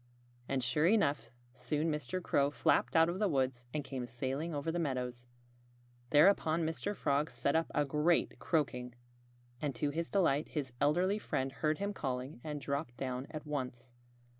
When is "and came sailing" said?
3.71-4.51